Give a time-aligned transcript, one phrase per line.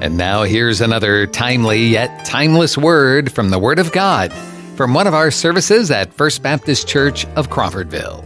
[0.00, 4.32] And now here's another timely yet timeless word from the Word of God
[4.76, 8.24] from one of our services at First Baptist Church of Crawfordville.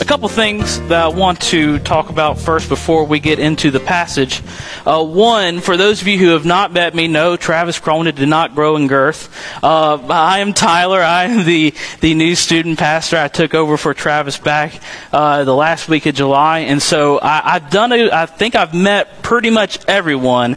[0.00, 3.80] A couple things that I want to talk about first before we get into the
[3.80, 4.42] passage.
[4.86, 8.28] Uh, one, for those of you who have not met me, no, Travis Cronin did
[8.28, 9.28] not grow in girth.
[9.62, 11.00] Uh, I am Tyler.
[11.02, 13.18] I am the, the new student pastor.
[13.18, 14.80] I took over for Travis back
[15.12, 17.92] uh, the last week of July, and so I, I've done.
[17.92, 20.56] A, I think I've met pretty much everyone.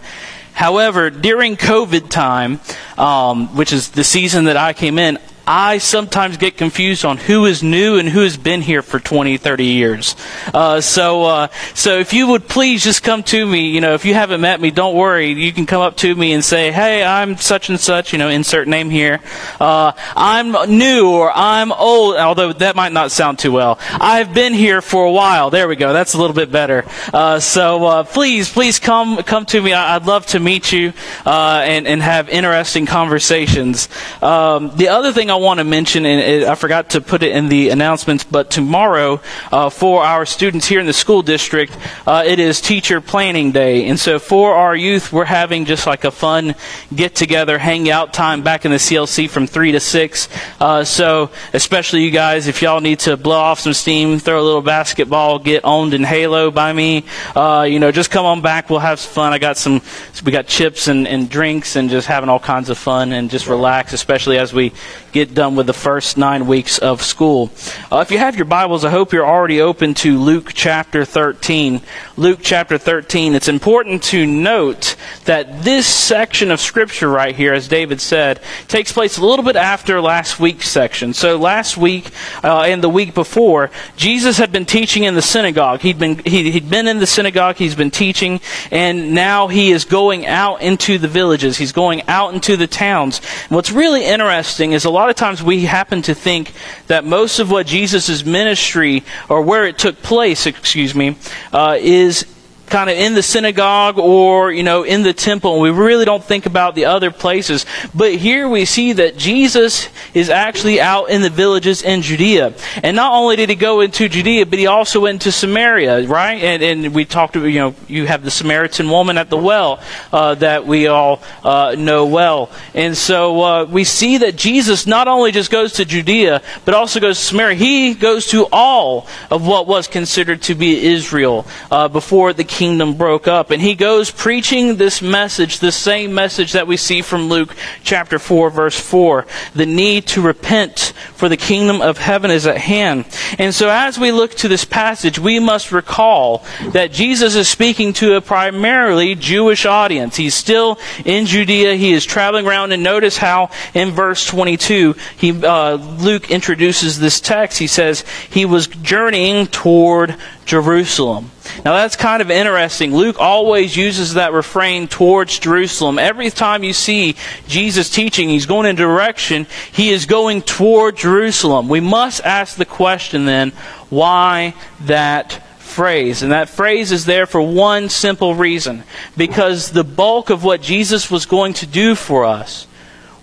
[0.54, 2.62] However, during COVID time,
[2.98, 7.46] um, which is the season that I came in, I sometimes get confused on who
[7.46, 10.16] is new and who has been here for 20, 30 years.
[10.54, 14.06] Uh, so, uh, so if you would please just come to me, you know, if
[14.06, 15.32] you haven't met me, don't worry.
[15.32, 18.30] You can come up to me and say, "Hey, I'm such and such," you know,
[18.30, 19.20] insert name here.
[19.60, 23.80] Uh, I'm new or I'm old, although that might not sound too well.
[23.91, 25.50] I've been here for a while.
[25.50, 25.91] There we go.
[25.91, 26.86] That's a little bit better.
[27.14, 29.74] Uh, so uh, please, please come come to me.
[29.74, 30.94] I, would love to meet you
[31.26, 33.90] uh, and and have interesting conversations.
[34.22, 37.35] Um, the other thing I want to mention, and it, I forgot to put it
[37.35, 39.20] in the announcements, but tomorrow
[39.51, 43.87] uh, for our students here in the school district, uh, it is Teacher Planning Day.
[43.87, 46.54] And so for our youth, we're having just like a fun
[46.95, 50.29] get together, hangout time back in the CLC from 3 to 6.
[50.59, 54.45] Uh, so especially you guys, if y'all need to blow off some steam, throw a
[54.45, 58.70] little basketball, get owned in Halo by me, uh, you know, just come on back.
[58.70, 59.34] We'll have some fun.
[59.34, 59.81] I got some,
[60.23, 63.48] we got chips and, and drinks and just having all kinds of fun and just
[63.48, 64.73] relax, especially as we
[65.14, 67.52] get done with the first nine weeks of school.
[67.92, 71.81] Uh, if you have your Bibles, I hope you're already open to Luke chapter 13.
[72.18, 73.36] Luke chapter 13.
[73.36, 78.91] It's important to note that this section of Scripture right here, as David said, takes
[78.91, 81.14] place a little bit after last week's section.
[81.14, 82.09] So last week
[82.44, 85.81] uh, and the week before, Jesus had been teaching in the synagogue.
[85.81, 88.41] He'd been, he, he'd been in the synagogue, he's been teaching,
[88.72, 91.56] and now he is going out into the villages.
[91.56, 93.22] He's going out into the towns.
[93.44, 96.53] And what's really interesting is a lot lot of times we happen to think
[96.88, 101.18] that most of what Jesus' ministry, or where it took place, excuse me,
[101.52, 102.25] uh, is
[102.73, 105.59] kind of in the synagogue or, you know, in the temple.
[105.59, 107.67] We really don't think about the other places.
[107.94, 112.56] But here we see that Jesus is actually out in the villages in Judea.
[112.81, 116.41] And not only did he go into Judea, but he also went to Samaria, right?
[116.41, 119.79] And, and we talked you know, you have the Samaritan woman at the well
[120.11, 122.50] uh, that we all uh, know well.
[122.73, 127.00] And so uh, we see that Jesus not only just goes to Judea, but also
[127.00, 127.55] goes to Samaria.
[127.55, 132.94] He goes to all of what was considered to be Israel uh, before the kingdom
[132.94, 133.51] broke up.
[133.51, 137.53] And he goes preaching this message, the same message that we see from Luke
[137.84, 139.28] chapter 4, verse 4.
[139.53, 143.03] The need to repent, for the kingdom of heaven is at hand.
[143.38, 147.91] And so as we look to this passage, we must recall that Jesus is speaking
[147.94, 150.16] to a primarily Jewish audience.
[150.16, 151.75] He's still in Judea.
[151.75, 152.72] He is traveling around.
[152.72, 157.59] And notice how in verse 22, he, uh, Luke introduces this text.
[157.59, 160.16] He says, he was journeying toward
[160.46, 161.32] Jerusalem.
[161.65, 162.95] Now that's kind of interesting.
[162.95, 165.99] Luke always uses that refrain towards Jerusalem.
[165.99, 167.15] Every time you see
[167.47, 171.69] Jesus teaching, he's going in direction, he is going toward Jerusalem.
[171.69, 173.51] We must ask the question then,
[173.89, 176.21] why that phrase.
[176.21, 178.83] And that phrase is there for one simple reason.
[179.17, 182.67] Because the bulk of what Jesus was going to do for us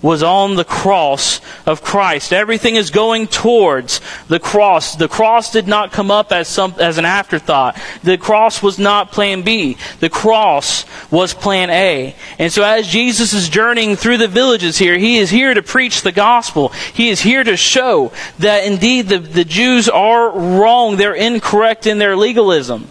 [0.02, 2.32] was on the cross of Christ.
[2.32, 4.96] Everything is going towards the cross.
[4.96, 7.78] The cross did not come up as some as an afterthought.
[8.02, 9.76] The cross was not plan B.
[10.00, 12.14] The cross was plan A.
[12.38, 16.02] And so as Jesus is journeying through the villages here, he is here to preach
[16.02, 16.68] the gospel.
[16.68, 20.96] He is here to show that indeed the, the Jews are wrong.
[20.96, 22.88] They're incorrect in their legalism.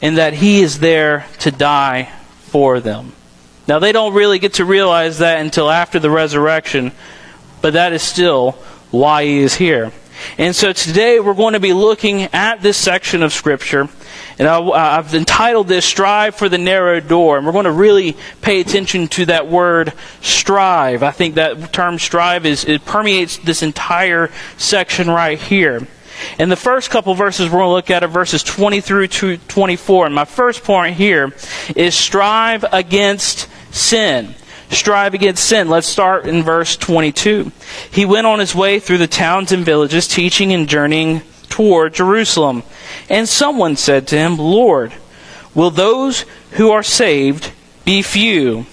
[0.00, 3.12] And that he is there to die for them.
[3.68, 6.92] Now, they don't really get to realize that until after the resurrection,
[7.60, 8.52] but that is still
[8.90, 9.92] why he is here.
[10.38, 13.88] And so today we're going to be looking at this section of Scripture.
[14.38, 17.38] And I, have entitled this Strive for the Narrow Door.
[17.38, 21.02] And we're going to really pay attention to that word strive.
[21.02, 25.86] I think that term strive is, it permeates this entire section right here.
[26.38, 30.06] And the first couple verses we're going to look at are verses 20 through 24.
[30.06, 31.32] And my first point here
[31.74, 33.41] is strive against
[33.72, 34.34] sin.
[34.70, 35.68] Strive against sin.
[35.68, 37.52] Let's start in verse 22.
[37.90, 42.62] He went on his way through the towns and villages, teaching and journeying toward Jerusalem.
[43.10, 44.94] And someone said to him, Lord,
[45.54, 47.52] will those who are saved
[47.84, 48.66] be few?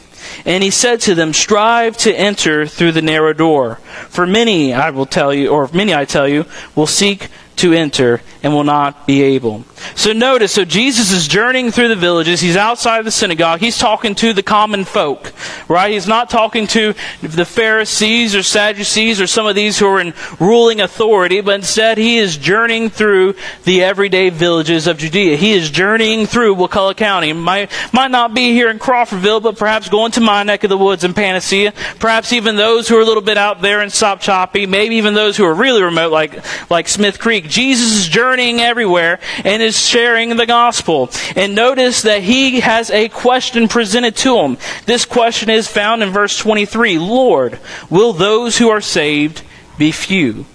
[0.45, 3.75] And he said to them, Strive to enter through the narrow door.
[4.09, 7.27] For many, I will tell you, or many I tell you, will seek
[7.59, 9.65] to enter and will not be able.
[9.95, 12.41] So notice, so Jesus is journeying through the villages.
[12.41, 13.59] He's outside of the synagogue.
[13.59, 15.33] He's talking to the common folk,
[15.67, 15.91] right?
[15.91, 20.13] He's not talking to the Pharisees or Sadducees or some of these who are in
[20.39, 23.35] ruling authority, but instead he is journeying through
[23.65, 25.35] the everyday villages of Judea.
[25.35, 27.33] He is journeying through Wakulla County.
[27.33, 30.77] Might, might not be here in Crawfordville, but perhaps going to my neck of the
[30.77, 31.73] woods in Panacea.
[32.00, 34.67] Perhaps even those who are a little bit out there in Sopchoppy.
[34.67, 37.48] Maybe even those who are really remote, like, like Smith Creek.
[37.49, 41.09] Jesus is journeying everywhere and is sharing the gospel.
[41.35, 44.57] And notice that he has a question presented to him.
[44.85, 46.97] This question is found in verse 23.
[46.97, 47.59] Lord,
[47.89, 49.43] will those who are saved
[49.77, 50.45] be few?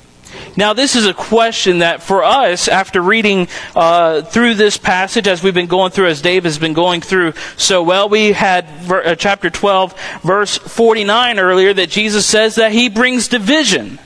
[0.56, 5.43] Now, this is a question that for us, after reading uh, through this passage, as
[5.43, 9.05] we've been going through, as Dave has been going through so well, we had ver-
[9.05, 13.99] uh, chapter 12, verse 49 earlier, that Jesus says that he brings division.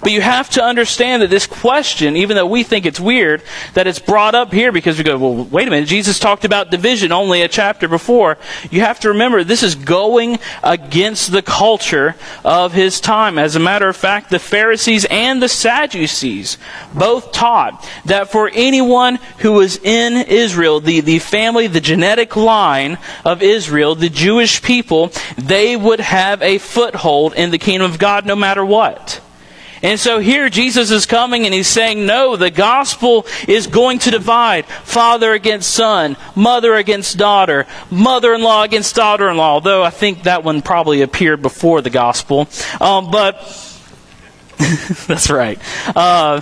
[0.00, 3.42] But you have to understand that this question, even though we think it's weird,
[3.74, 6.70] that it's brought up here because we go, well, wait a minute, Jesus talked about
[6.70, 8.38] division only a chapter before.
[8.70, 12.14] You have to remember this is going against the culture
[12.44, 13.38] of his time.
[13.38, 16.58] As a matter of fact, the Pharisees and the Sadducees
[16.94, 22.98] both taught that for anyone who was in Israel, the, the family, the genetic line
[23.24, 28.26] of Israel, the Jewish people, they would have a foothold in the kingdom of God
[28.26, 29.20] no matter what.
[29.82, 34.10] And so here Jesus is coming and he's saying, no, the gospel is going to
[34.10, 39.82] divide father against son, mother against daughter, mother in law against daughter in law, although
[39.82, 42.48] I think that one probably appeared before the gospel.
[42.80, 43.36] Um, but
[45.06, 45.60] that's right.
[45.94, 46.40] Uh,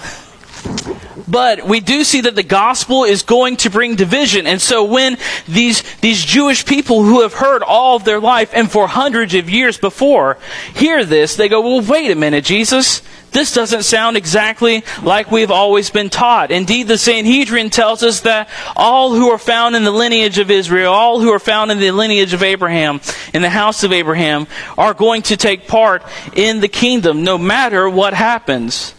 [1.29, 4.47] but we do see that the gospel is going to bring division.
[4.47, 5.19] And so when
[5.49, 9.51] these, these Jewish people who have heard all of their life and for hundreds of
[9.51, 10.39] years before
[10.75, 13.03] hear this, they go, well, wait a minute, Jesus.
[13.37, 16.51] This doesn't sound exactly like we've always been taught.
[16.51, 20.91] Indeed, the Sanhedrin tells us that all who are found in the lineage of Israel,
[20.91, 22.99] all who are found in the lineage of Abraham,
[23.35, 24.47] in the house of Abraham,
[24.79, 26.03] are going to take part
[26.33, 28.95] in the kingdom no matter what happens.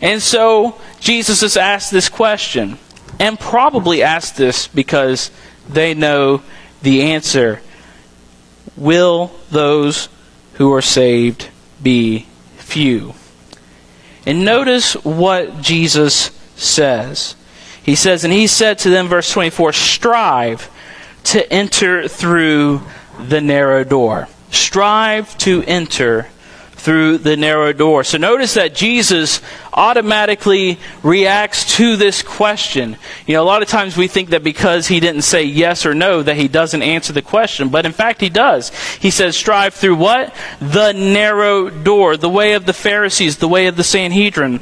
[0.00, 2.78] And so Jesus has asked this question,
[3.18, 5.32] and probably asked this because
[5.68, 6.44] they know
[6.80, 7.60] the answer.
[8.76, 10.08] Will those
[10.54, 11.48] who are saved
[11.82, 13.14] be few?
[14.26, 17.36] And notice what Jesus says.
[17.82, 20.70] He says, And he said to them, verse 24, strive
[21.24, 22.82] to enter through
[23.18, 24.28] the narrow door.
[24.50, 26.28] Strive to enter
[26.80, 28.04] through the narrow door.
[28.04, 29.40] So notice that Jesus
[29.72, 32.96] automatically reacts to this question.
[33.26, 35.94] You know, a lot of times we think that because he didn't say yes or
[35.94, 38.70] no that he doesn't answer the question, but in fact he does.
[38.96, 40.34] He says strive through what?
[40.60, 44.60] The narrow door, the way of the Pharisees, the way of the Sanhedrin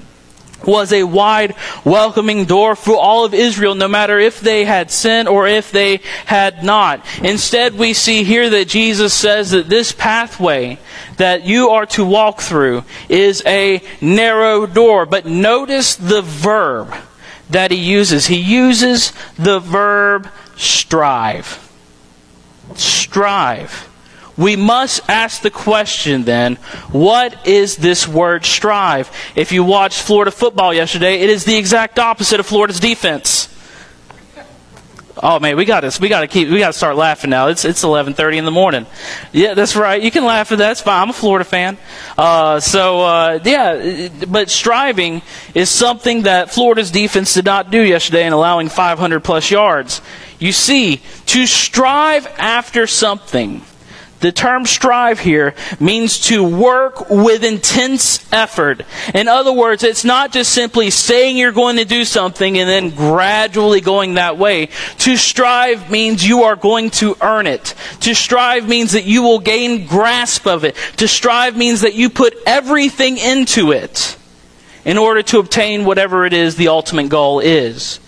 [0.64, 5.28] was a wide, welcoming door for all of Israel, no matter if they had sinned
[5.28, 7.04] or if they had not.
[7.22, 10.78] Instead, we see here that Jesus says that this pathway
[11.16, 15.06] that you are to walk through is a narrow door.
[15.06, 16.94] But notice the verb
[17.50, 18.26] that he uses.
[18.26, 21.64] He uses the verb strive.
[22.74, 23.87] Strive.
[24.38, 26.54] We must ask the question then,
[26.92, 29.10] what is this word strive?
[29.34, 33.54] If you watched Florida football yesterday, it is the exact opposite of Florida's defense.
[35.20, 37.48] Oh man, we got to we got to keep we got to start laughing now.
[37.48, 38.86] It's it's 11:30 in the morning.
[39.32, 40.00] Yeah, that's right.
[40.00, 40.72] You can laugh at that.
[40.72, 41.02] It's fine.
[41.02, 41.76] I'm a Florida fan.
[42.16, 45.22] Uh, so uh, yeah, but striving
[45.54, 50.00] is something that Florida's defense did not do yesterday in allowing 500 plus yards.
[50.38, 53.62] You see, to strive after something
[54.20, 58.82] the term strive here means to work with intense effort.
[59.14, 62.90] In other words, it's not just simply saying you're going to do something and then
[62.90, 64.70] gradually going that way.
[64.98, 67.74] To strive means you are going to earn it.
[68.00, 70.74] To strive means that you will gain grasp of it.
[70.96, 74.16] To strive means that you put everything into it
[74.84, 78.00] in order to obtain whatever it is the ultimate goal is.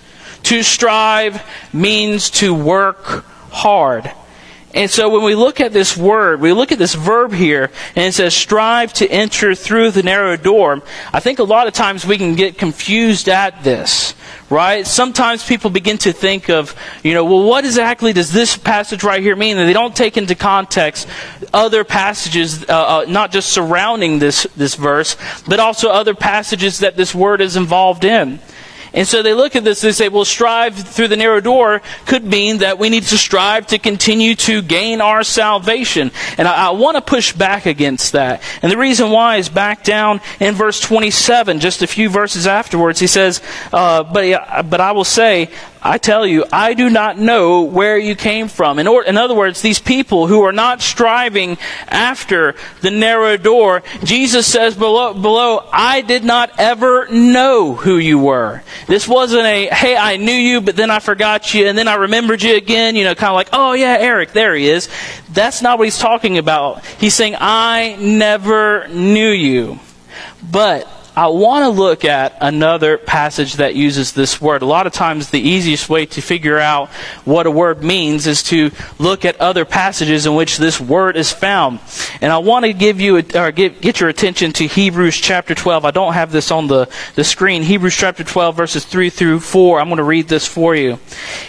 [0.45, 4.11] To strive means to work hard.
[4.72, 8.06] And so when we look at this word, we look at this verb here, and
[8.06, 10.82] it says strive to enter through the narrow door.
[11.12, 14.14] I think a lot of times we can get confused at this,
[14.48, 14.86] right?
[14.86, 19.20] Sometimes people begin to think of, you know, well, what exactly does this passage right
[19.20, 19.58] here mean?
[19.58, 21.08] And they don't take into context
[21.52, 25.16] other passages, uh, uh, not just surrounding this, this verse,
[25.48, 28.38] but also other passages that this word is involved in.
[28.92, 31.82] And so they look at this and they say, well, strive through the narrow door
[32.06, 36.11] could mean that we need to strive to continue to gain our salvation.
[36.38, 38.42] And I, I want to push back against that.
[38.62, 42.99] And the reason why is back down in verse 27, just a few verses afterwards.
[42.99, 43.42] He says,
[43.73, 45.50] uh, but, but I will say,
[45.82, 48.78] I tell you, I do not know where you came from.
[48.78, 51.56] In, or, in, other words, these people who are not striving
[51.88, 58.18] after the narrow door, Jesus says below, below, I did not ever know who you
[58.18, 58.62] were.
[58.88, 61.94] This wasn't a, hey, I knew you, but then I forgot you, and then I
[61.94, 64.88] remembered you again, you know, kind of like, oh yeah, Eric, there he is.
[65.30, 66.84] That's not what he's talking about.
[66.84, 69.78] He's saying, I never knew you.
[70.42, 70.87] But
[71.17, 74.62] I want to look at another passage that uses this word.
[74.62, 76.88] A lot of times, the easiest way to figure out
[77.25, 81.33] what a word means is to look at other passages in which this word is
[81.33, 81.81] found.
[82.21, 85.85] And I want to give you, or get, get your attention to Hebrews chapter 12.
[85.85, 87.64] I don't have this on the, the screen.
[87.64, 89.81] Hebrews chapter 12, verses 3 through 4.
[89.81, 91.00] I'm going to read this for you.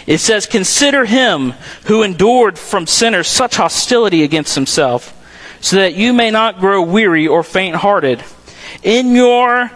[0.08, 1.52] It says, Consider him
[1.84, 5.16] who endured from sinners such hostility against himself,
[5.60, 8.24] so that you may not grow weary or faint hearted
[8.82, 9.70] in your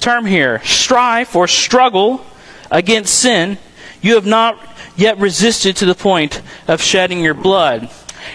[0.00, 2.24] term here, strife or struggle
[2.70, 3.58] against sin,
[4.00, 4.58] you have not
[4.96, 7.90] yet resisted to the point of shedding your blood.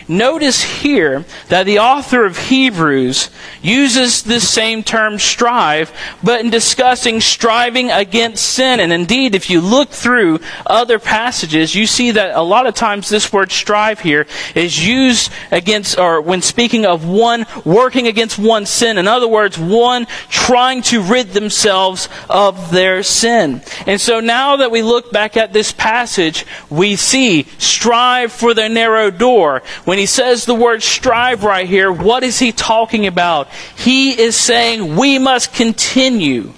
[0.08, 3.30] Notice here that the author of Hebrews
[3.62, 5.92] uses this same term strive,
[6.24, 8.80] but in discussing striving against sin.
[8.80, 13.10] And indeed, if you look through other passages, you see that a lot of times
[13.10, 18.66] this word strive here is used against, or when speaking of one working against one
[18.66, 18.98] sin.
[18.98, 23.62] In other words, one trying to rid themselves of their sin.
[23.86, 28.70] And so now that we look back at this passage, we see strive for the
[28.70, 29.64] narrow door.
[29.86, 33.50] When he says the word strive right here, what is he talking about?
[33.78, 36.54] He is saying we must continue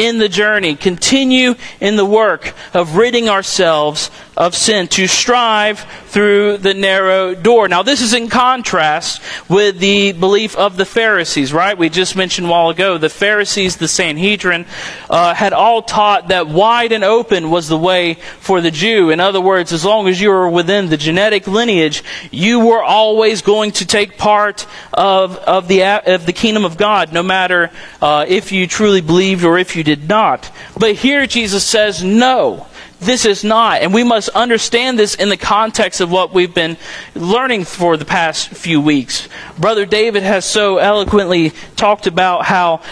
[0.00, 6.56] in the journey, continue in the work of ridding ourselves of sin, to strive through
[6.56, 7.68] the narrow door.
[7.68, 11.76] Now, this is in contrast with the belief of the Pharisees, right?
[11.76, 14.64] We just mentioned a while ago the Pharisees, the Sanhedrin,
[15.10, 19.10] uh, had all taught that wide and open was the way for the Jew.
[19.10, 23.42] In other words, as long as you were within the genetic lineage, you were always
[23.42, 28.24] going to take part of, of, the, of the kingdom of God, no matter uh,
[28.26, 30.50] if you truly believed or if you did not.
[30.78, 32.66] But here Jesus says, no.
[33.00, 33.80] This is not.
[33.80, 36.76] And we must understand this in the context of what we've been
[37.14, 39.26] learning for the past few weeks.
[39.58, 42.82] Brother David has so eloquently talked about how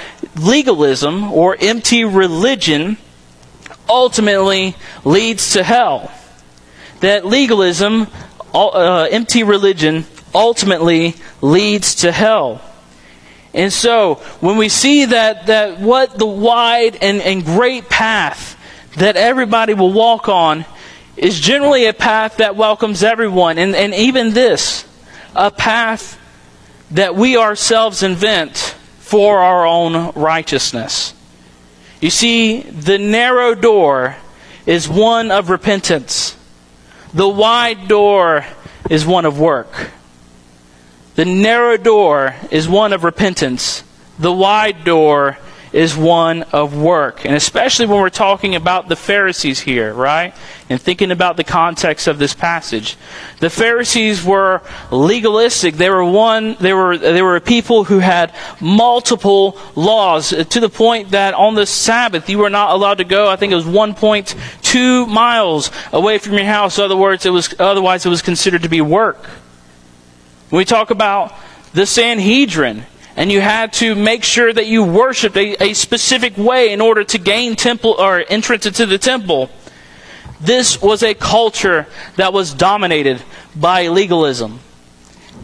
[0.41, 2.97] legalism or empty religion
[3.87, 6.11] ultimately leads to hell.
[7.01, 8.07] That legalism,
[8.55, 12.63] uh, empty religion, ultimately leads to hell.
[13.55, 18.57] And so, when we see that, that what the wide and, and great path
[18.97, 20.65] that everybody will walk on
[21.17, 23.59] is generally a path that welcomes everyone.
[23.59, 24.87] And, and even this,
[25.35, 26.19] a path
[26.93, 28.57] that we ourselves invent
[28.99, 31.15] for our own righteousness.
[32.01, 34.17] You see, the narrow door
[34.67, 36.37] is one of repentance,
[37.15, 38.45] the wide door
[38.91, 39.91] is one of work.
[41.19, 43.83] The narrow door is one of repentance,
[44.21, 45.37] the wide door
[45.73, 47.25] is one of work.
[47.25, 50.33] And especially when we're talking about the Pharisees here, right?
[50.69, 52.97] And thinking about the context of this passage.
[53.41, 55.75] The Pharisees were legalistic.
[55.75, 61.11] They were one, they were, they were people who had multiple laws to the point
[61.11, 65.09] that on the Sabbath you were not allowed to go, I think it was 1.2
[65.09, 66.79] miles away from your house.
[66.79, 69.29] In other words, it was, otherwise it was considered to be work.
[70.51, 71.35] We talk about
[71.75, 72.85] the Sanhedrin,
[73.17, 77.05] and you had to make sure that you worshiped a, a specific way in order
[77.05, 79.51] to gain temple or entrance into the temple.
[80.41, 81.87] This was a culture
[82.17, 83.23] that was dominated
[83.55, 84.61] by legalism.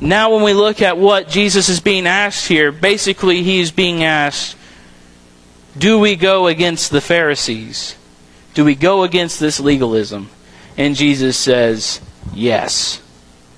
[0.01, 4.57] Now, when we look at what Jesus is being asked here, basically he's being asked,
[5.77, 7.97] do we go against the Pharisees?
[8.55, 10.31] Do we go against this legalism?
[10.77, 12.01] And Jesus says,
[12.33, 13.03] yes.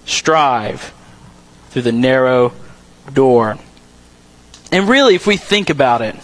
[0.06, 0.92] Strive
[1.76, 2.54] through the narrow
[3.12, 3.59] door.
[4.73, 6.16] And really, if we think about it,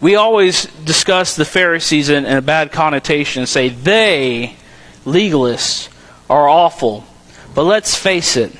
[0.00, 4.56] we always discuss the Pharisees in, in a bad connotation and say they,
[5.04, 5.88] legalists,
[6.28, 7.04] are awful.
[7.54, 8.50] But let's face it,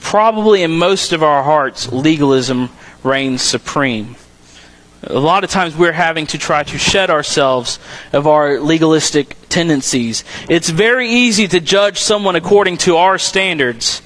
[0.00, 2.68] probably in most of our hearts, legalism
[3.04, 4.16] reigns supreme.
[5.04, 7.78] A lot of times we're having to try to shed ourselves
[8.12, 10.24] of our legalistic tendencies.
[10.48, 14.02] It's very easy to judge someone according to our standards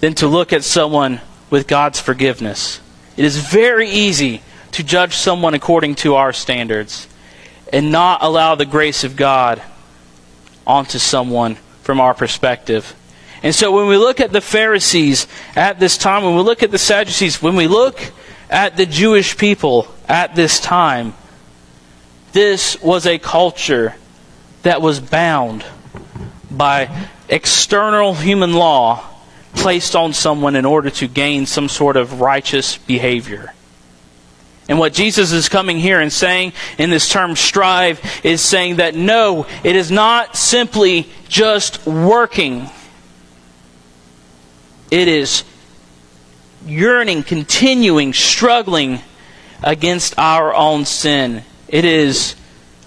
[0.00, 2.80] than to look at someone with God's forgiveness.
[3.16, 7.08] It is very easy to judge someone according to our standards
[7.72, 9.60] and not allow the grace of God
[10.66, 12.94] onto someone from our perspective.
[13.42, 15.26] And so when we look at the Pharisees
[15.56, 18.00] at this time, when we look at the Sadducees, when we look
[18.50, 21.14] at the Jewish people at this time,
[22.32, 23.94] this was a culture
[24.62, 25.64] that was bound
[26.50, 29.04] by external human law
[29.54, 33.52] placed on someone in order to gain some sort of righteous behavior.
[34.68, 38.94] And what Jesus is coming here and saying in this term strive is saying that
[38.94, 42.68] no, it is not simply just working.
[44.90, 45.44] It is
[46.66, 49.00] yearning, continuing, struggling
[49.62, 51.42] against our own sin.
[51.66, 52.36] It is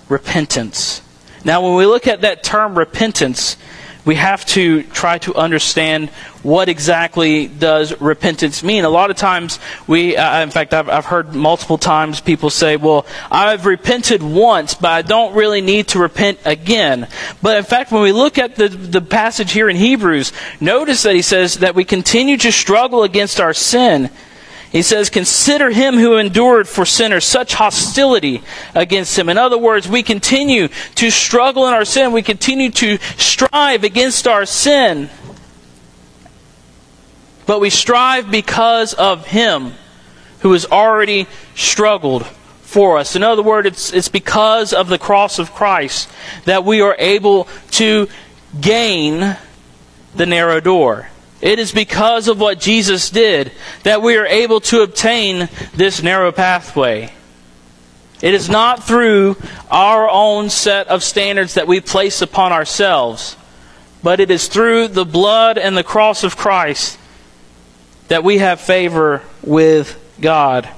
[0.08, 1.02] repentance.
[1.44, 3.58] Now, when we look at that term repentance,
[4.06, 6.10] we have to try to understand
[6.44, 8.84] what exactly does repentance mean.
[8.84, 12.78] A lot of times we, uh, in fact, I've, I've heard multiple times people say,
[12.78, 17.08] well, I've repented once, but I don't really need to repent again.
[17.42, 21.14] But in fact, when we look at the, the passage here in Hebrews, notice that
[21.14, 24.10] he says that we continue to struggle against our sin.
[24.72, 28.42] He says, Consider him who endured for sinners such hostility
[28.74, 29.28] against him.
[29.28, 32.14] In other words, we continue to struggle in our sin.
[32.14, 35.10] We continue to strive against our sin.
[37.46, 39.74] But we strive because of him
[40.40, 42.26] who has already struggled
[42.62, 43.18] for us.
[43.18, 46.10] In other words, it's, it's because of the cross of Christ
[46.46, 48.08] that we are able to
[48.60, 49.36] gain
[50.16, 51.10] the narrow door.
[51.42, 53.52] It is because of what Jesus did
[53.84, 57.12] that we are able to obtain this narrow pathway.
[58.22, 59.38] It is not through
[59.72, 63.36] our own set of standards that we place upon ourselves,
[64.04, 67.00] but it is through the blood and the cross of Christ
[68.10, 70.70] that we have favor with God.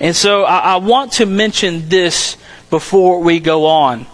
[0.00, 2.38] And so I, I want to mention this
[2.70, 4.06] before we go on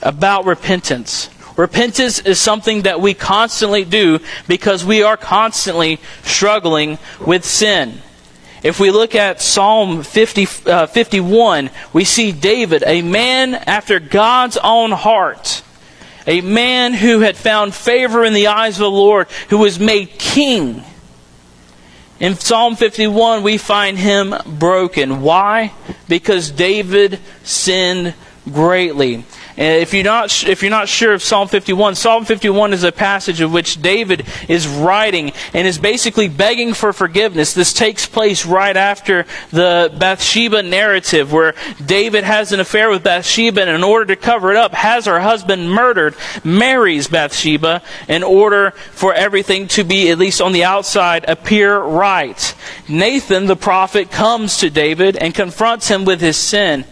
[0.00, 1.28] about repentance.
[1.60, 8.00] Repentance is something that we constantly do because we are constantly struggling with sin.
[8.62, 14.56] If we look at Psalm 50, uh, 51, we see David, a man after God's
[14.56, 15.62] own heart,
[16.26, 20.18] a man who had found favor in the eyes of the Lord, who was made
[20.18, 20.82] king.
[22.20, 25.20] In Psalm 51, we find him broken.
[25.20, 25.74] Why?
[26.08, 28.14] Because David sinned
[28.50, 29.26] greatly.
[29.60, 32.90] And if you're not if you're not sure of Psalm 51, Psalm 51 is a
[32.90, 37.52] passage of which David is writing and is basically begging for forgiveness.
[37.52, 43.60] This takes place right after the Bathsheba narrative where David has an affair with Bathsheba
[43.60, 48.70] and in order to cover it up has her husband murdered, marries Bathsheba in order
[48.70, 52.54] for everything to be at least on the outside appear right.
[52.88, 56.86] Nathan the prophet comes to David and confronts him with his sin.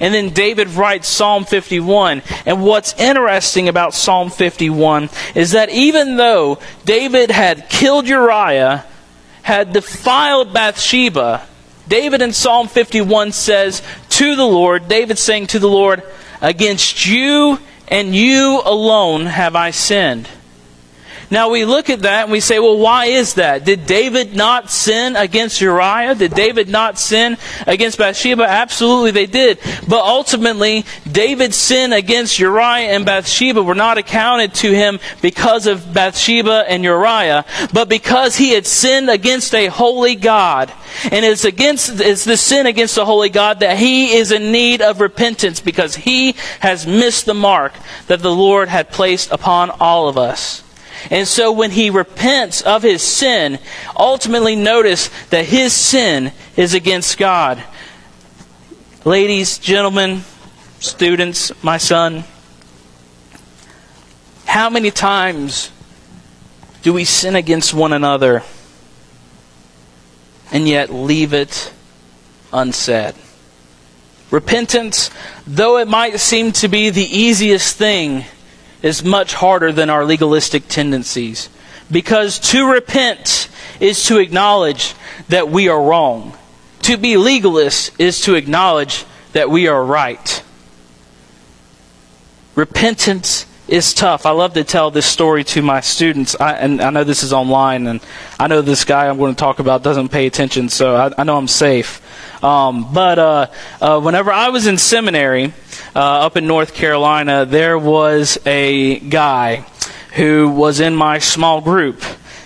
[0.00, 2.22] And then David writes Psalm 51.
[2.46, 8.84] And what's interesting about Psalm 51 is that even though David had killed Uriah,
[9.42, 11.46] had defiled Bathsheba,
[11.86, 16.02] David in Psalm 51 says to the Lord, David saying to the Lord,
[16.40, 20.28] Against you and you alone have I sinned.
[21.30, 23.64] Now we look at that and we say, well, why is that?
[23.64, 26.14] Did David not sin against Uriah?
[26.14, 28.44] Did David not sin against Bathsheba?
[28.44, 29.58] Absolutely they did.
[29.88, 35.92] But ultimately, David's sin against Uriah and Bathsheba were not accounted to him because of
[35.94, 40.72] Bathsheba and Uriah, but because he had sinned against a holy God.
[41.10, 44.80] And it's against, it's the sin against the holy God that he is in need
[44.80, 47.72] of repentance because he has missed the mark
[48.06, 50.62] that the Lord had placed upon all of us.
[51.10, 53.58] And so when he repents of his sin,
[53.96, 57.62] ultimately notice that his sin is against God.
[59.04, 60.22] Ladies, gentlemen,
[60.80, 62.24] students, my son,
[64.46, 65.70] how many times
[66.82, 68.42] do we sin against one another
[70.52, 71.72] and yet leave it
[72.52, 73.14] unsaid?
[74.30, 75.10] Repentance,
[75.46, 78.24] though it might seem to be the easiest thing,
[78.84, 81.48] is much harder than our legalistic tendencies.
[81.90, 83.48] Because to repent
[83.80, 84.94] is to acknowledge
[85.30, 86.36] that we are wrong.
[86.82, 90.42] To be legalist is to acknowledge that we are right.
[92.54, 94.26] Repentance is tough.
[94.26, 97.32] I love to tell this story to my students, I, and I know this is
[97.32, 98.00] online, and
[98.38, 101.24] I know this guy I'm going to talk about doesn't pay attention, so I, I
[101.24, 102.02] know I'm safe.
[102.44, 103.46] Um, but uh,
[103.80, 105.52] uh, whenever I was in seminary,
[105.96, 109.64] uh, up in North Carolina, there was a guy
[110.14, 112.02] who was in my small group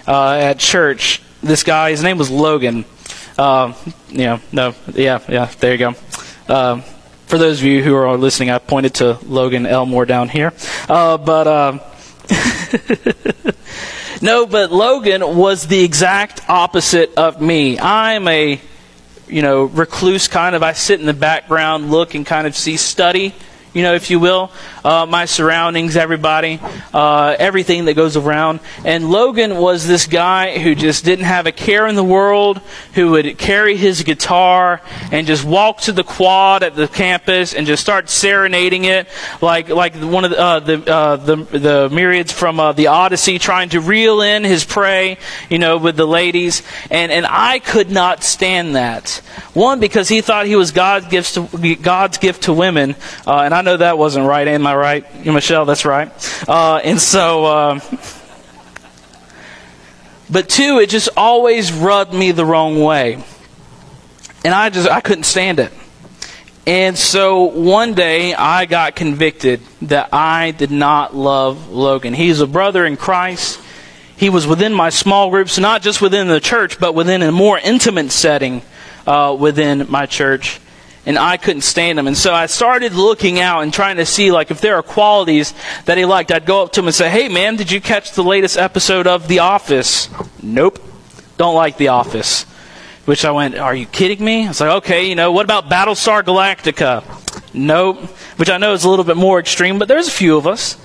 [0.07, 1.21] uh, at church.
[1.43, 2.85] This guy, his name was Logan.
[3.37, 3.73] Uh,
[4.09, 5.95] yeah, no, yeah, yeah, there you go.
[7.29, 10.55] For those of you who are listening, I pointed to Logan Elmore down here.
[10.89, 11.79] Uh, but uh,
[14.23, 17.79] no, but Logan was the exact opposite of me.
[17.79, 18.59] I'm a
[19.27, 20.63] you know, recluse kind of.
[20.63, 23.35] I sit in the background, look and kind of see, study
[23.79, 24.51] you know, if you will,
[24.85, 26.59] uh, my surroundings, everybody,
[26.93, 28.59] uh, everything that goes around.
[28.85, 32.61] And Logan was this guy who just didn't have a care in the world,
[32.95, 34.81] who would carry his guitar
[35.13, 39.07] and just walk to the quad at the campus and just start serenading it,
[39.41, 43.39] like like one of the uh, the, uh, the, the myriads from uh, the Odyssey,
[43.39, 46.65] trying to reel in his prey, you know, with the ladies.
[46.91, 49.23] And and I could not stand that.
[49.55, 53.55] One because he thought he was God's gift to God's gift to women, uh, and
[53.55, 54.49] I know that wasn't right.
[54.49, 55.67] Am I right, Michelle?
[55.67, 56.11] That's right.
[56.49, 57.81] Uh, and so, uh,
[60.31, 63.23] but two, it just always rubbed me the wrong way,
[64.43, 65.71] and I just I couldn't stand it.
[66.67, 72.15] And so one day I got convicted that I did not love Logan.
[72.15, 73.61] He's a brother in Christ.
[74.17, 77.59] He was within my small groups, not just within the church, but within a more
[77.59, 78.63] intimate setting
[79.07, 80.61] uh, within my church
[81.09, 82.07] and I couldn't stand him.
[82.07, 85.55] And so I started looking out and trying to see like if there are qualities
[85.87, 86.31] that he liked.
[86.31, 89.07] I'd go up to him and say, "Hey man, did you catch the latest episode
[89.07, 90.11] of The Office?"
[90.43, 90.79] "Nope.
[91.39, 92.45] Don't like The Office."
[93.07, 95.71] Which I went, "Are you kidding me?" I was like, "Okay, you know, what about
[95.71, 97.03] Battlestar Galactica?"
[97.55, 98.03] "Nope."
[98.37, 100.77] Which I know is a little bit more extreme, but there's a few of us.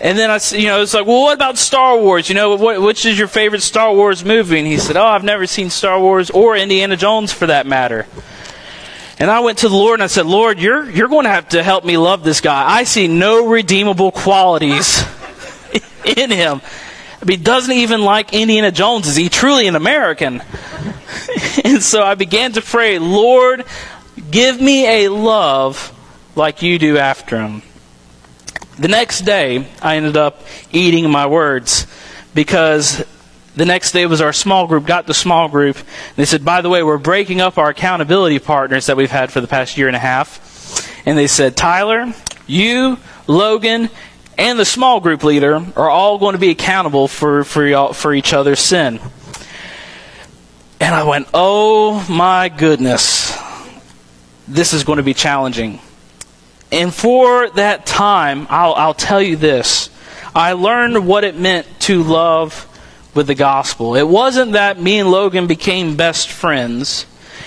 [0.00, 2.28] And then I, you know, it's like, well, what about Star Wars?
[2.28, 4.58] You know, what, which is your favorite Star Wars movie?
[4.58, 8.06] And he said, oh, I've never seen Star Wars or Indiana Jones for that matter.
[9.18, 11.50] And I went to the Lord and I said, Lord, you're, you're going to have
[11.50, 12.68] to help me love this guy.
[12.68, 15.04] I see no redeemable qualities
[16.04, 16.60] in him.
[17.26, 19.06] He doesn't even like Indiana Jones.
[19.06, 20.42] Is he truly an American?
[21.64, 23.64] and so I began to pray, Lord,
[24.30, 25.92] give me a love
[26.36, 27.62] like you do after him.
[28.78, 30.40] The next day, I ended up
[30.72, 31.86] eating my words
[32.34, 33.04] because
[33.56, 35.76] the next day was our small group, got the small group.
[36.16, 39.40] They said, by the way, we're breaking up our accountability partners that we've had for
[39.40, 41.06] the past year and a half.
[41.06, 42.12] And they said, Tyler,
[42.46, 43.90] you, Logan,
[44.36, 48.32] and the small group leader are all going to be accountable for, for, for each
[48.32, 48.98] other's sin.
[50.80, 53.38] And I went, oh my goodness,
[54.48, 55.78] this is going to be challenging.
[56.72, 59.90] And for that time, I'll, I'll tell you this
[60.34, 62.68] I learned what it meant to love
[63.14, 63.94] with the gospel.
[63.94, 67.06] It wasn't that me and Logan became best friends.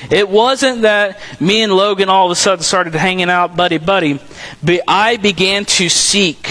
[0.10, 4.20] It wasn't that me and Logan all of a sudden started hanging out buddy buddy,
[4.64, 6.48] but I began to seek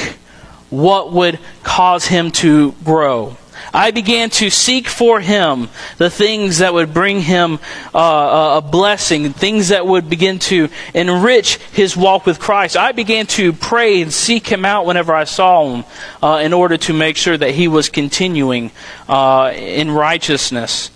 [0.70, 3.36] what would cause him to grow.
[3.72, 7.58] I began to seek for him the things that would bring him
[7.94, 12.76] uh, a blessing, things that would begin to enrich his walk with Christ.
[12.76, 15.84] I began to pray and seek him out whenever I saw him
[16.22, 18.70] uh, in order to make sure that he was continuing
[19.08, 20.90] uh, in righteousness.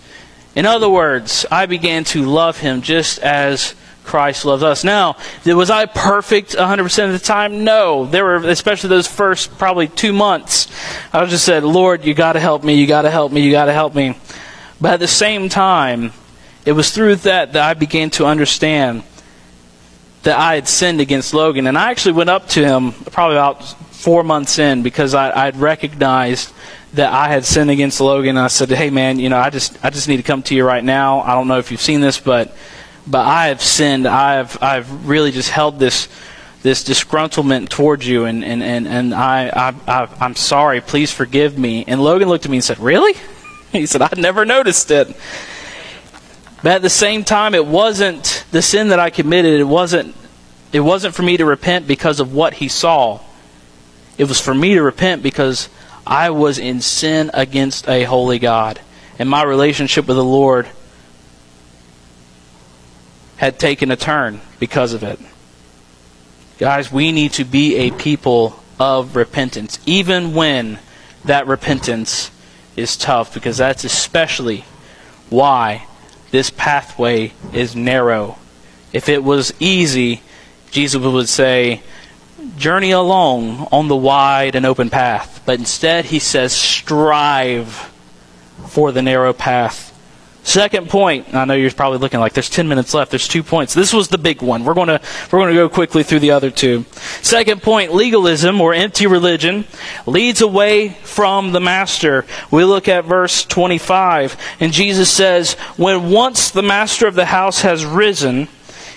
[0.55, 4.83] In other words, I began to love him just as Christ loves us.
[4.83, 7.63] Now, was I perfect 100% of the time?
[7.63, 8.05] No.
[8.05, 10.67] There were, especially those first probably two months,
[11.13, 13.51] I just said, Lord, you got to help me, you got to help me, you
[13.51, 14.15] got to help me.
[14.79, 16.11] But at the same time,
[16.65, 19.03] it was through that that I began to understand
[20.23, 21.67] that I had sinned against Logan.
[21.67, 25.55] And I actually went up to him probably about four months in because I, I'd
[25.55, 26.51] recognized
[26.93, 28.31] that I had sinned against Logan.
[28.31, 30.55] And I said, hey, man, you know, I just, I just need to come to
[30.55, 31.21] you right now.
[31.21, 32.55] I don't know if you've seen this, but
[33.07, 34.07] but I have sinned.
[34.07, 36.07] I've I've really just held this
[36.61, 39.49] this disgruntlement towards you, and and and, and I,
[39.87, 40.81] I, I am sorry.
[40.81, 41.83] Please forgive me.
[41.87, 43.13] And Logan looked at me and said, "Really?"
[43.71, 45.15] He said, "I never noticed it."
[46.61, 49.59] But at the same time, it wasn't the sin that I committed.
[49.59, 50.15] It wasn't
[50.71, 53.19] it wasn't for me to repent because of what he saw.
[54.17, 55.69] It was for me to repent because
[56.05, 58.79] I was in sin against a holy God,
[59.17, 60.67] and my relationship with the Lord
[63.41, 65.19] had taken a turn because of it.
[66.59, 70.77] Guys, we need to be a people of repentance, even when
[71.25, 72.29] that repentance
[72.75, 74.63] is tough, because that's especially
[75.31, 75.87] why
[76.29, 78.37] this pathway is narrow.
[78.93, 80.21] If it was easy,
[80.69, 81.81] Jesus would say,
[82.57, 85.41] journey along on the wide and open path.
[85.47, 87.91] But instead, he says, strive
[88.67, 89.90] for the narrow path.
[90.43, 93.11] Second point, I know you're probably looking like there's 10 minutes left.
[93.11, 93.75] There's two points.
[93.75, 94.65] This was the big one.
[94.65, 94.99] We're going to
[95.31, 96.85] we're going to go quickly through the other two.
[97.21, 99.65] Second point, legalism or empty religion
[100.07, 102.25] leads away from the master.
[102.49, 107.61] We look at verse 25 and Jesus says, "When once the master of the house
[107.61, 108.47] has risen,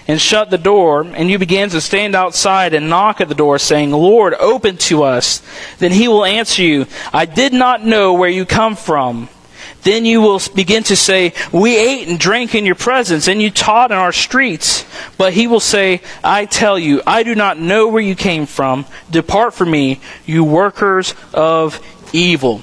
[0.06, 3.58] and shut the door, and you begin to stand outside and knock at the door,
[3.58, 5.40] saying, Lord, open to us.
[5.78, 9.30] Then he will answer you, I did not know where you come from.
[9.84, 13.50] Then you will begin to say, We ate and drank in your presence, and you
[13.50, 14.84] taught in our streets.
[15.16, 18.86] But he will say, I tell you, I do not know where you came from.
[19.10, 21.80] Depart from me, you workers of
[22.12, 22.62] evil.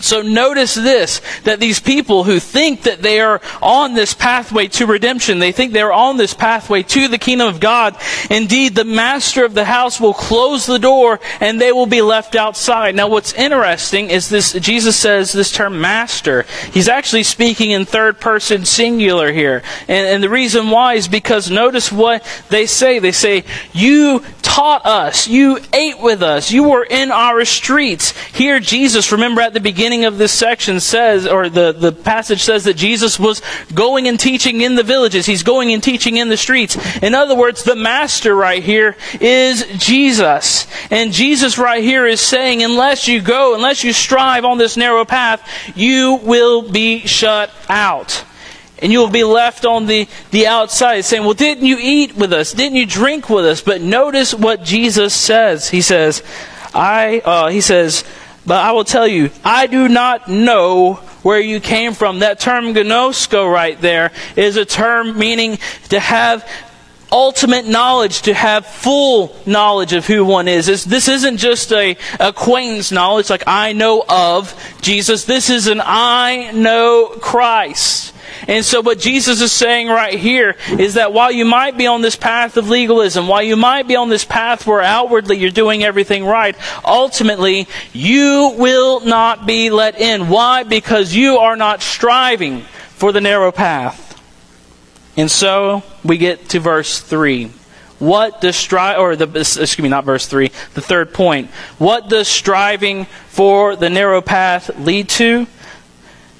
[0.00, 4.86] So notice this, that these people who think that they are on this pathway to
[4.86, 7.96] redemption, they think they're on this pathway to the kingdom of God.
[8.30, 12.36] Indeed, the master of the house will close the door and they will be left
[12.36, 12.94] outside.
[12.94, 16.44] Now what's interesting is this, Jesus says this term master.
[16.72, 19.62] He's actually speaking in third person singular here.
[19.88, 22.98] And, and the reason why is because notice what they say.
[22.98, 24.24] They say, you
[24.58, 28.10] taught us, you ate with us, you were in our streets.
[28.34, 32.64] Here Jesus, remember at the beginning, of this section says, or the, the passage says
[32.64, 33.40] that Jesus was
[33.72, 35.26] going and teaching in the villages.
[35.26, 36.76] He's going and teaching in the streets.
[37.02, 40.66] In other words, the master right here is Jesus.
[40.90, 45.04] And Jesus right here is saying, unless you go, unless you strive on this narrow
[45.04, 48.24] path, you will be shut out
[48.80, 52.32] and you will be left on the, the outside saying, Well, didn't you eat with
[52.32, 52.52] us?
[52.52, 53.60] Didn't you drink with us?
[53.60, 55.68] But notice what Jesus says.
[55.68, 56.22] He says,
[56.74, 58.04] I, uh, he says,
[58.48, 62.20] but I will tell you, I do not know where you came from.
[62.20, 65.58] That term gnosko right there is a term meaning
[65.90, 66.48] to have
[67.12, 70.84] ultimate knowledge, to have full knowledge of who one is.
[70.84, 75.26] This isn't just a acquaintance knowledge like I know of Jesus.
[75.26, 78.14] This is an I know Christ.
[78.46, 82.02] And so what Jesus is saying right here is that while you might be on
[82.02, 85.82] this path of legalism, while you might be on this path where outwardly you're doing
[85.82, 90.28] everything right, ultimately you will not be let in.
[90.28, 90.62] Why?
[90.62, 94.04] Because you are not striving for the narrow path.
[95.16, 97.50] And so we get to verse 3.
[97.98, 101.50] What does strive, or the, excuse me, not verse 3, the third point.
[101.78, 105.48] What does striving for the narrow path lead to?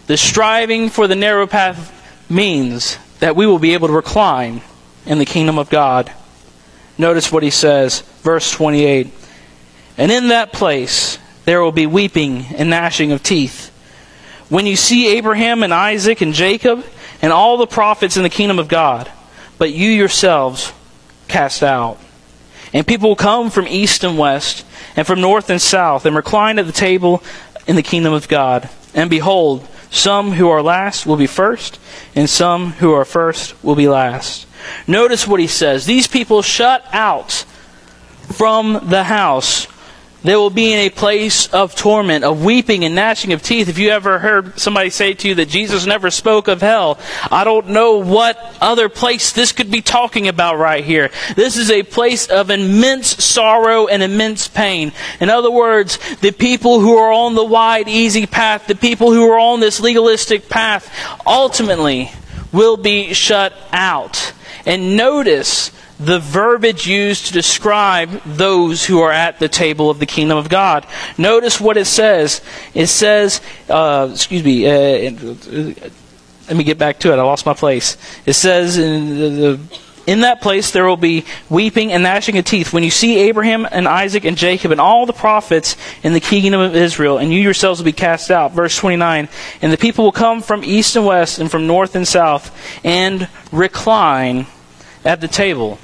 [0.08, 1.94] The striving for the narrow path
[2.30, 4.62] means that we will be able to recline
[5.04, 6.10] in the kingdom of God.
[6.96, 9.12] Notice what he says, verse 28.
[9.98, 13.68] And in that place there will be weeping and gnashing of teeth.
[14.48, 16.86] When you see Abraham and Isaac and Jacob
[17.20, 19.10] and all the prophets in the kingdom of God,
[19.58, 20.72] but you yourselves
[21.26, 21.98] cast out.
[22.72, 24.64] And people will come from east and west,
[24.96, 27.22] and from north and south, and recline at the table
[27.66, 28.70] in the kingdom of God.
[28.94, 31.78] And behold, some who are last will be first,
[32.14, 34.46] and some who are first will be last.
[34.86, 35.86] Notice what he says.
[35.86, 37.44] These people shut out
[38.32, 39.66] from the house
[40.22, 43.68] they will be in a place of torment, of weeping and gnashing of teeth.
[43.68, 46.98] If you ever heard somebody say to you that Jesus never spoke of hell,
[47.30, 51.10] I don't know what other place this could be talking about right here.
[51.36, 54.92] This is a place of immense sorrow and immense pain.
[55.20, 59.30] In other words, the people who are on the wide, easy path, the people who
[59.30, 60.92] are on this legalistic path,
[61.26, 62.10] ultimately
[62.52, 64.32] will be shut out.
[64.66, 70.06] And notice the verbiage used to describe those who are at the table of the
[70.06, 70.86] kingdom of God.
[71.16, 72.40] Notice what it says.
[72.72, 75.12] It says, uh, excuse me, uh,
[76.48, 77.18] let me get back to it.
[77.18, 77.96] I lost my place.
[78.26, 82.44] It says in the, the in that place there will be weeping and gnashing of
[82.46, 86.20] teeth when you see Abraham and Isaac and Jacob and all the prophets in the
[86.20, 88.52] kingdom of Israel, and you yourselves will be cast out.
[88.52, 89.28] Verse 29
[89.60, 93.28] And the people will come from east and west and from north and south and
[93.52, 94.46] recline
[95.04, 95.78] at the table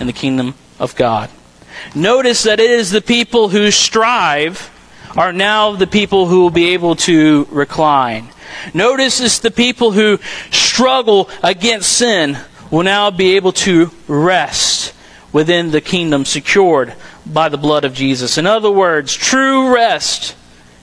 [0.00, 1.30] in the kingdom of God.
[1.94, 4.70] Notice that it is the people who strive
[5.16, 8.28] are now the people who will be able to recline.
[8.74, 10.18] Notice it's the people who
[10.50, 12.38] struggle against sin
[12.70, 14.94] will now be able to rest
[15.32, 18.38] within the kingdom secured by the blood of Jesus.
[18.38, 20.36] In other words, true rest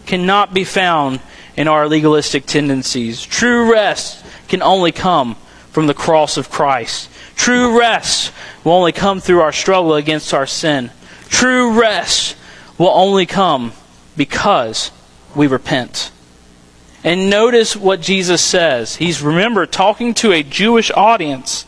[0.06, 1.20] cannot be found
[1.56, 3.24] in our legalistic tendencies.
[3.24, 5.36] True rest can only come
[5.72, 7.10] from the cross of Christ.
[7.36, 8.32] True rest
[8.64, 10.92] will only come through our struggle against our sin.
[11.30, 12.36] True rest
[12.78, 13.74] will only come
[14.16, 14.92] because
[15.36, 16.12] we repent.
[17.04, 18.96] And notice what Jesus says.
[18.96, 21.66] He's, remember, talking to a Jewish audience.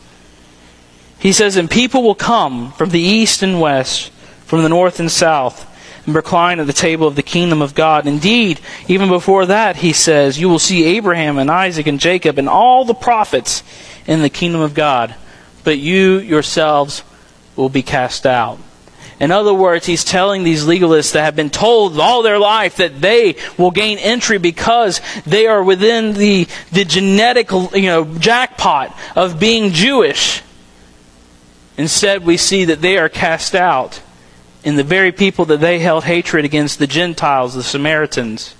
[1.18, 4.10] He says, And people will come from the east and west,
[4.46, 5.66] from the north and south,
[6.06, 8.06] and recline at the table of the kingdom of God.
[8.06, 12.48] Indeed, even before that, he says, You will see Abraham and Isaac and Jacob and
[12.48, 13.62] all the prophets
[14.06, 15.14] in the kingdom of God
[15.66, 17.02] but you yourselves
[17.56, 18.56] will be cast out.
[19.18, 23.00] In other words, he's telling these legalists that have been told all their life that
[23.00, 29.40] they will gain entry because they are within the, the genetic you know, jackpot of
[29.40, 30.40] being Jewish.
[31.76, 34.00] Instead, we see that they are cast out
[34.62, 38.54] in the very people that they held hatred against, the Gentiles, the Samaritans.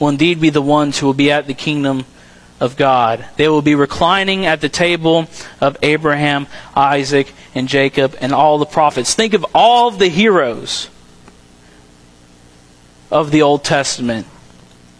[0.00, 2.04] will indeed be the ones who will be at the kingdom
[2.60, 3.24] of God.
[3.36, 5.26] They will be reclining at the table
[5.60, 6.46] of Abraham,
[6.76, 9.14] Isaac, and Jacob, and all the prophets.
[9.14, 10.88] Think of all of the heroes
[13.10, 14.26] of the Old Testament.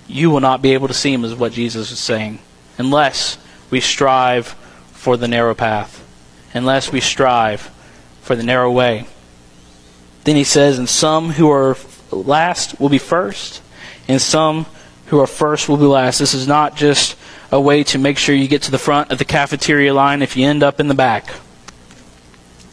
[0.09, 2.41] You will not be able to see them, is what Jesus is saying,
[2.79, 3.39] unless
[3.71, 4.49] we strive
[4.93, 6.05] for the narrow path,
[6.53, 7.71] unless we strive
[8.23, 9.07] for the narrow way.
[10.25, 11.77] Then he says, And some who are
[12.11, 13.63] last will be first,
[14.09, 14.67] and some
[15.07, 16.19] who are first will be last.
[16.19, 17.17] This is not just
[17.51, 20.37] a way to make sure you get to the front of the cafeteria line if
[20.37, 21.33] you end up in the back.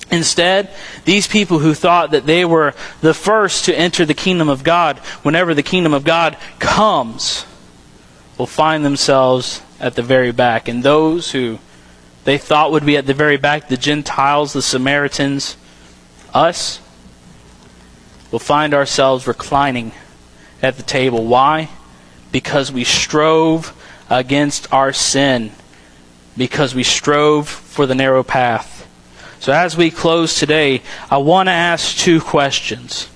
[0.10, 0.70] Instead,
[1.04, 4.98] these people who thought that they were the first to enter the kingdom of God,
[5.24, 7.46] whenever the kingdom of God comes,
[8.38, 10.70] will find themselves at the very back.
[10.70, 11.60] And those who
[12.24, 15.58] they thought would be at the very back, the Gentiles, the Samaritans,
[16.34, 16.80] us,
[18.32, 19.92] will find ourselves reclining
[20.62, 21.26] at the table.
[21.26, 21.70] Why?
[22.32, 23.74] Because we strove
[24.10, 25.52] against our sin,
[26.36, 28.88] because we strove for the narrow path.
[29.40, 33.08] So, as we close today, I want to ask two questions.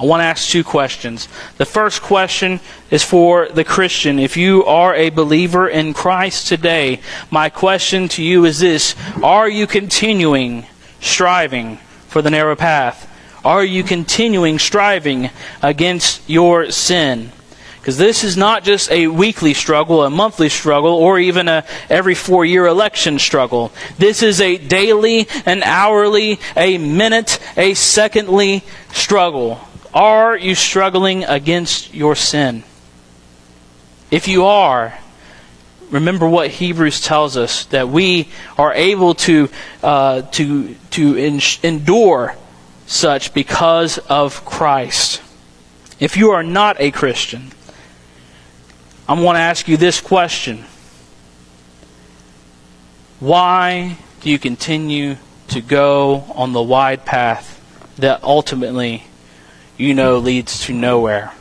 [0.00, 1.28] I want to ask two questions.
[1.58, 4.18] The first question is for the Christian.
[4.18, 9.48] If you are a believer in Christ today, my question to you is this Are
[9.48, 10.64] you continuing
[11.00, 11.76] striving
[12.08, 13.08] for the narrow path?
[13.44, 15.30] Are you continuing striving
[15.62, 17.32] against your sin?
[17.80, 22.14] Because this is not just a weekly struggle, a monthly struggle, or even a every
[22.14, 23.72] four year election struggle.
[23.96, 28.62] This is a daily, an hourly, a minute, a secondly
[28.92, 29.60] struggle.
[29.94, 32.64] Are you struggling against your sin?
[34.10, 34.98] If you are,
[35.90, 39.48] remember what Hebrews tells us that we are able to
[39.82, 42.36] uh, to to in- endure
[42.86, 45.22] such because of Christ.
[45.98, 47.52] If you are not a Christian,
[49.10, 50.64] I want to ask you this question
[53.18, 55.16] Why do you continue
[55.48, 57.56] to go on the wide path
[57.96, 59.02] that ultimately
[59.76, 61.32] you know leads to nowhere?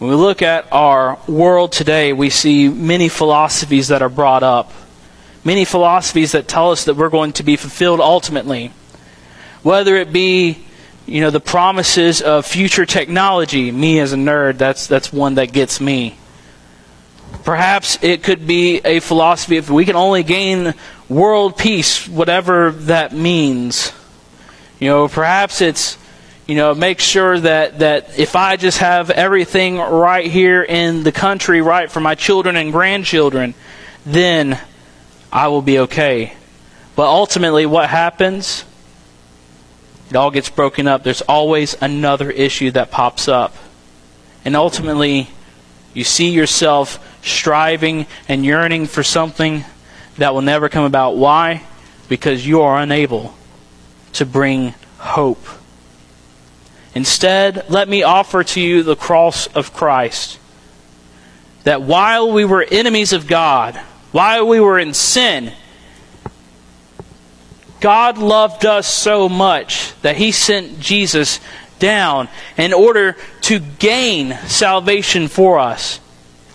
[0.00, 4.72] When we look at our world today, we see many philosophies that are brought up.
[5.44, 8.72] Many philosophies that tell us that we're going to be fulfilled ultimately.
[9.62, 10.64] Whether it be
[11.06, 15.52] you know the promises of future technology me as a nerd that's that's one that
[15.52, 16.16] gets me.
[17.44, 20.74] Perhaps it could be a philosophy if we can only gain
[21.08, 23.92] world peace whatever that means.
[24.78, 25.98] You know perhaps it's
[26.46, 31.12] you know make sure that that if i just have everything right here in the
[31.12, 33.54] country right for my children and grandchildren
[34.04, 34.58] then
[35.32, 36.32] i will be okay.
[36.96, 38.64] But ultimately what happens
[40.10, 41.04] it all gets broken up.
[41.04, 43.54] There's always another issue that pops up.
[44.44, 45.30] And ultimately,
[45.94, 49.64] you see yourself striving and yearning for something
[50.18, 51.16] that will never come about.
[51.16, 51.62] Why?
[52.08, 53.34] Because you are unable
[54.14, 55.46] to bring hope.
[56.92, 60.38] Instead, let me offer to you the cross of Christ.
[61.62, 63.76] That while we were enemies of God,
[64.10, 65.52] while we were in sin,
[67.80, 71.40] God loved us so much that he sent Jesus
[71.78, 75.96] down in order to gain salvation for us.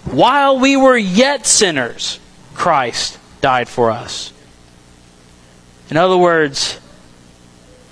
[0.05, 2.19] While we were yet sinners,
[2.53, 4.31] Christ died for us.
[5.89, 6.79] In other words,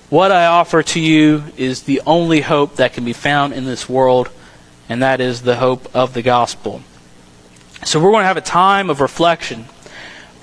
[0.10, 3.89] what I offer to you is the only hope that can be found in this
[3.89, 4.30] world,
[4.88, 6.82] and that is the hope of the gospel.
[7.84, 9.65] So we're going to have a time of reflection.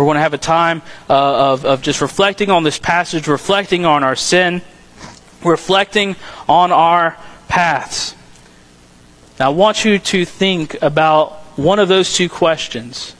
[0.00, 3.84] We're going to have a time uh, of, of just reflecting on this passage, reflecting
[3.84, 4.62] on our sin,
[5.44, 6.16] reflecting
[6.48, 8.14] on our paths.
[9.38, 13.14] Now, I want you to think about one of those two questions.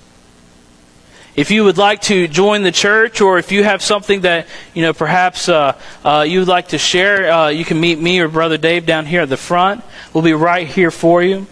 [1.37, 4.81] If you would like to join the church, or if you have something that you
[4.81, 8.29] know perhaps uh, uh, you would like to share, uh, you can meet me or
[8.29, 9.85] Brother Dave down here at the front.
[10.15, 11.47] We'll be right here for you.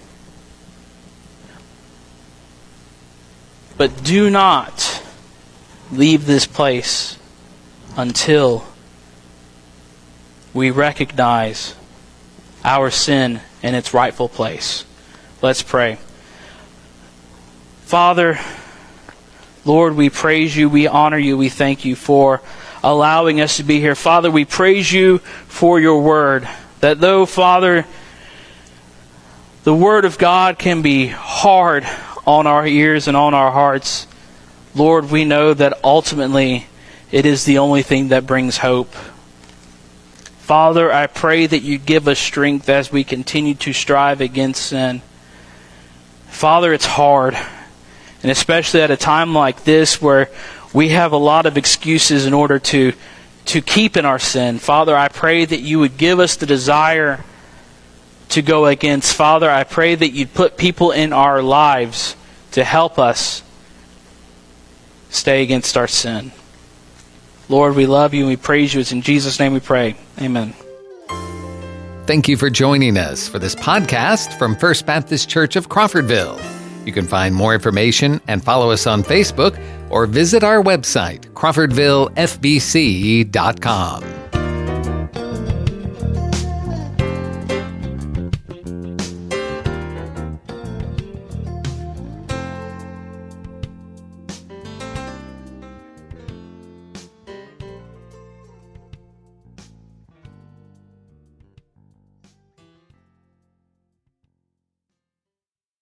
[3.76, 5.02] But do not
[5.90, 7.18] leave this place
[7.96, 8.64] until
[10.52, 11.74] we recognize
[12.64, 14.84] our sin in its rightful place.
[15.40, 15.98] Let's pray.
[17.84, 18.38] Father,
[19.64, 22.42] Lord, we praise you, we honor you, we thank you for
[22.82, 23.94] allowing us to be here.
[23.94, 26.48] Father, we praise you for your word.
[26.80, 27.86] That though, Father,
[29.64, 31.86] the word of God can be hard
[32.26, 34.07] on our ears and on our hearts,
[34.74, 36.66] Lord, we know that ultimately
[37.10, 38.92] it is the only thing that brings hope.
[40.38, 45.02] Father, I pray that you give us strength as we continue to strive against sin.
[46.28, 47.34] Father, it's hard.
[48.22, 50.30] And especially at a time like this where
[50.72, 52.92] we have a lot of excuses in order to,
[53.46, 54.58] to keep in our sin.
[54.58, 57.24] Father, I pray that you would give us the desire
[58.30, 59.14] to go against.
[59.14, 62.16] Father, I pray that you'd put people in our lives
[62.52, 63.42] to help us
[65.10, 66.32] stay against our sin.
[67.48, 68.80] Lord, we love you and we praise you.
[68.80, 69.96] It's in Jesus' name we pray.
[70.20, 70.52] Amen.
[72.06, 76.40] Thank you for joining us for this podcast from First Baptist Church of Crawfordville.
[76.86, 84.27] You can find more information and follow us on Facebook or visit our website, crawfordvillefbc.com.